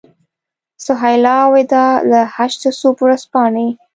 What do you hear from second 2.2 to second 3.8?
هشت صبح ورځپاڼې.